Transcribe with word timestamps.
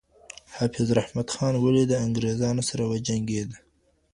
حافظ 0.55 0.87
رحمت 0.99 1.27
خان 1.35 1.53
ولې 1.59 1.83
د 1.87 1.93
انګرېزانو 2.05 2.63
سره 2.69 2.83
وجنګېد؟ 2.91 3.49